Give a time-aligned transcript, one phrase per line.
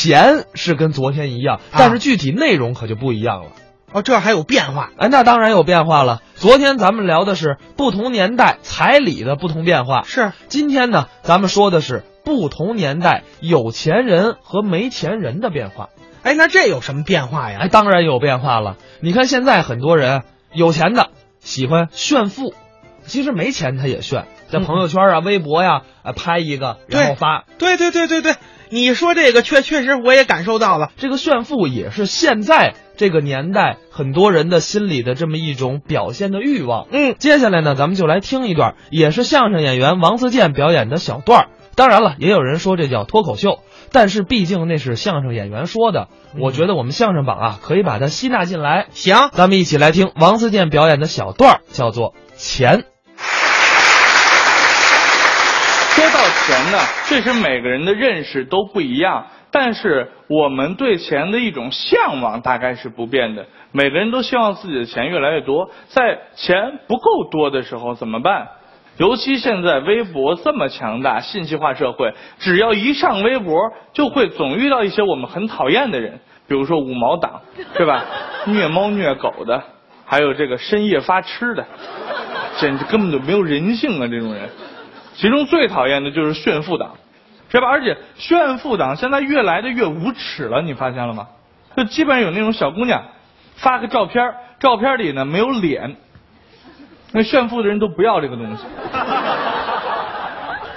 [0.00, 3.50] 钱是跟昨天一样，但是具体内容可就不一样了。
[3.92, 4.88] 哦，这还有变化？
[4.96, 6.22] 哎，那当然有变化了。
[6.36, 10.32] 昨天咱们聊的是不同年代彩礼的不同变化，是。
[10.48, 15.90] 今天呢，咱们说的是不同年代有钱人和没钱人的变化。
[16.22, 17.58] 哎，那这有什么变化呀？
[17.60, 18.78] 哎，当然有变化了。
[19.00, 20.22] 你看现在很多人
[20.54, 21.10] 有钱的
[21.40, 22.54] 喜欢炫富，
[23.04, 27.44] 其实没钱他也炫，在朋友圈啊、微博呀，啊拍一个然后发。
[27.58, 28.36] 对对对对对，
[28.70, 32.74] 你说这个确确实我也感受到了，这个炫富也是现在。
[32.96, 36.86] 这个年代很多人的心里的这么一种表现的欲望。
[36.92, 41.48] 嗯，接下来呢，咱们就来听一段，也是相声演员王自健表演的小段儿。
[41.74, 43.60] 当然了，也有人说这叫脱口秀，
[43.90, 48.88] 但是毕竟那是相声演员说的，我觉得我们相声榜啊可以把它吸纳进来。
[48.90, 52.80] 行，咱们一起来听王自健表演的小段儿，叫做《钱》。
[56.50, 59.24] 钱呢，确实每个人的认识都不一样。
[59.52, 65.70] 但是我们对钱的一种向往大概是不变的，每个人都希望自己的钱越来越多。
[65.86, 68.48] 在钱不够多的时候怎么办？
[68.96, 73.56] 尤其现在微博这么强大，信息化社会，只要一上微博，
[73.92, 77.40] 就会总遇到一些我们很讨厌的人，比如说五毛党，
[77.76, 78.04] 是吧？
[78.46, 79.62] 虐猫虐狗的，
[80.04, 81.64] 还有这个深夜发吃的，
[82.58, 84.06] 简直根本就没有人性啊！
[84.06, 84.48] 这种人，
[85.14, 86.92] 其中最讨厌的就是炫富党。
[87.52, 87.66] 是吧？
[87.66, 91.26] 而且炫富党现在越来的越无耻了，你发现了吗？
[91.76, 93.02] 就基本上有那种小姑娘
[93.56, 95.96] 发个照片，照片里呢没有脸，
[97.10, 98.64] 那炫富的人都不要这个东西，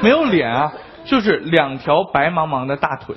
[0.00, 0.72] 没有脸啊，
[1.04, 3.14] 就是两条白茫茫的大腿，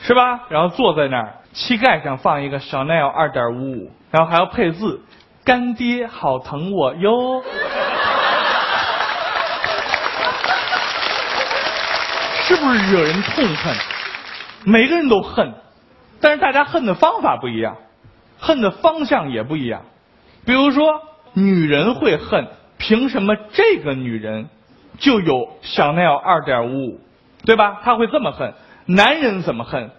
[0.00, 0.46] 是吧？
[0.48, 5.02] 然后坐在那儿，膝盖上放一个小奈 l 二点五五，然后还要配字：
[5.44, 7.42] 干爹好疼我哟。
[12.60, 13.76] 不是惹人痛恨？
[14.64, 15.54] 每个人都恨，
[16.20, 17.76] 但是大家恨的方法不一样，
[18.38, 19.82] 恨的方向也不一样。
[20.44, 21.00] 比如说，
[21.32, 24.48] 女人会恨，凭什么这个女人
[24.98, 27.00] 就有小奈儿二点五五，
[27.44, 27.80] 对吧？
[27.84, 28.54] 他会这么恨。
[28.86, 29.90] 男人怎么恨？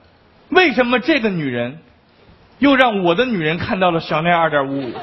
[0.50, 1.80] 为什么这个女人
[2.58, 4.94] 又让我的女人看到了小奈 l 二点五五？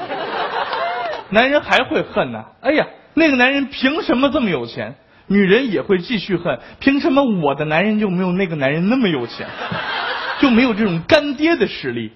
[1.29, 2.43] 男人还会恨呢。
[2.61, 4.95] 哎呀，那个男人凭什么这么有钱？
[5.27, 9.45] 女人也会继续恨，凭什么我的男人就没有那个男人那么有钱，
[10.39, 12.13] 就没有这种干爹的实力？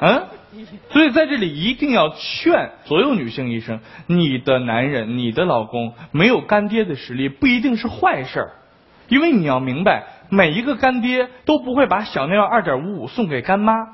[0.00, 0.26] 嗯，
[0.90, 8.52] 所以在这里一定要劝所有女性一声：你的男人、你的老公没有干爹的实力，不一定是坏事儿，
[9.08, 13.74] 因为你要明白，每一个干爹都不会把小尿二点五五送给干妈。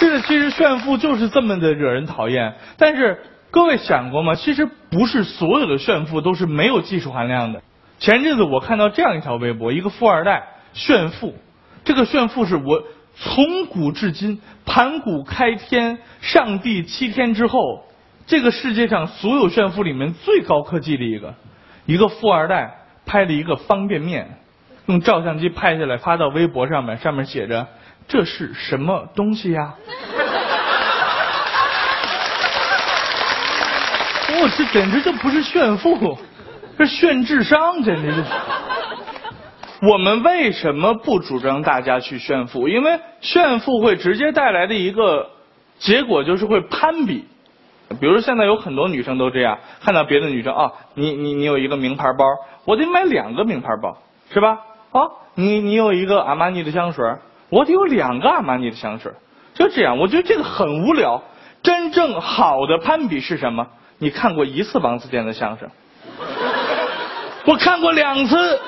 [0.00, 3.22] 这个其实炫富就是这么的惹人讨厌，但是。
[3.52, 4.34] 各位想过吗？
[4.34, 7.62] 其实不是所有的炫富都是没有技术含量的。
[7.98, 11.34] 前阵子我看到这样一条微博，一个富二代炫富，
[11.84, 12.82] 这个炫富是我
[13.14, 17.84] 从古至今盘古开天、上帝七天之后，
[18.26, 21.34] 这个世界上所有炫富里面最高科技的一个。
[21.84, 24.38] 一个富二代拍了一个方便面，
[24.86, 27.68] 用照相机拍下来发到微博上面，上面写着
[28.08, 29.74] ：“这是什么东西呀？”
[34.56, 36.18] 这简直就不是炫富，
[36.78, 38.22] 是炫智商，简直是。
[39.82, 42.68] 我们为什么不主张大家去炫富？
[42.68, 45.30] 因为炫富会直接带来的一个
[45.78, 47.24] 结果就是会攀比。
[48.00, 52.24] 比如现在有很多女生都这样，看到别的女生啊，你你你有一个名牌包，
[52.64, 53.98] 我得买两个名牌包，
[54.32, 54.60] 是吧？
[54.92, 55.00] 啊，
[55.34, 57.04] 你你有一个阿玛尼的香水，
[57.50, 59.12] 我得有两个阿玛尼的香水，
[59.54, 59.98] 就这样。
[59.98, 61.22] 我觉得这个很无聊。
[61.62, 63.68] 真正好的攀比是什么？
[64.02, 65.70] 你看过一次王自健的相声？
[67.46, 68.60] 我看过两次。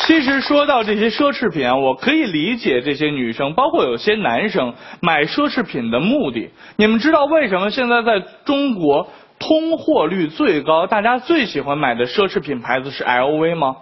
[0.00, 6.50] 其实说到这些奢侈品啊，我可以理解这些女生，包括有些男生买奢侈品的目的。
[6.74, 13.76] 你们知道为什么现在在中国通货率最高，大家最喜欢买的奢侈品牌子是 LV 吗？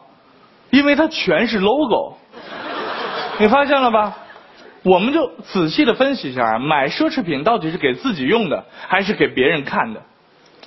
[0.69, 2.19] 因为它全是 logo。
[3.39, 4.19] 你发现了吧？
[4.83, 10.03] 我们就仔细的分析一下啊，买奢侈品到底是给自己用的，还是给别人看的？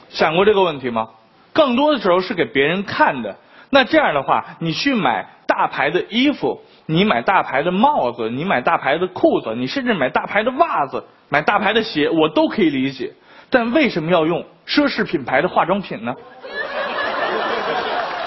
[0.10, 1.10] 想过这个问题吗？
[1.52, 3.36] 更多的时候是给别人看的。
[3.72, 13.14] 那这样的话，你去买大牌的衣服，你买大牌的帽子，你买大牌的裤子，你甚至买大牌的袜子，买大牌的鞋，我都可以理解。
[13.50, 16.14] 但为什么要用奢侈品牌的化妆品呢？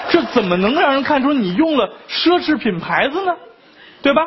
[0.09, 3.35] 这怎么能让人看出你用了奢侈品牌子呢？
[4.01, 4.21] 对吧？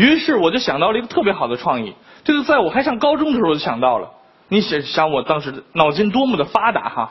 [0.00, 1.94] 于是我就想到了一个特别好的创意，
[2.24, 4.08] 这个在我还上高中的时候就想到了。
[4.48, 7.10] 你想想我当时脑筋多么的发达哈！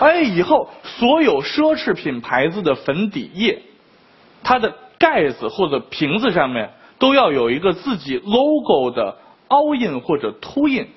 [0.00, 3.62] 哎，以后所有奢侈品牌子的粉底液，
[4.42, 9.16] 它的盖子或者瓶子上面都要有一个自己 logo 的
[9.46, 10.88] 凹印或者凸印。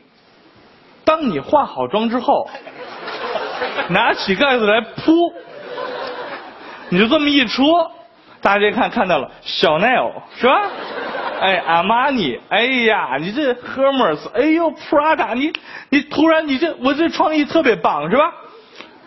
[1.06, 2.50] 当你化好妆之后，
[3.90, 5.32] 拿起盖子来扑，
[6.90, 7.92] 你就这么一戳，
[8.42, 10.62] 大家一看看到了小奈欧是吧？
[11.40, 15.54] 哎，阿玛尼，哎呀，你这 Hermes，哎呦，Prada，你
[15.90, 18.34] 你突然你这我这创意特别棒是吧？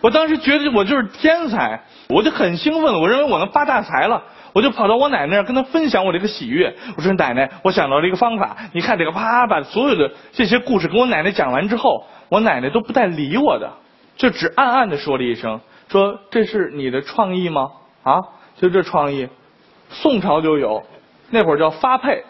[0.01, 4.23] 我当时觉得我就是天才，我就很兴奋，我认为我能发大财了，
[4.53, 6.73] 我就跑到我奶奶那儿跟她分享我这个喜悦。
[6.97, 13.69] 我说奶奶，我想到了一个方法，你看这个，啪把所有的这些故事跟我奶奶讲完之后，我奶奶都不带理我的，
[14.15, 17.69] 就只暗暗的说了一声，说这是你的创意吗？
[18.03, 18.21] 啊，
[18.59, 19.27] 就这创意，
[19.89, 20.83] 宋朝就有，
[21.29, 22.23] 那会儿叫发配。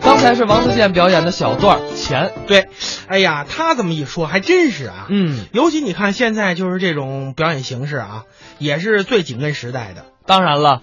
[0.00, 2.68] 刚才是王自健表演的小段儿钱，对，
[3.06, 5.06] 哎呀，他这么一说还真是啊。
[5.08, 8.24] 嗯，尤其你看现在就是这种表演形式啊，
[8.58, 10.06] 也是最紧跟时代的。
[10.26, 10.82] 当然了。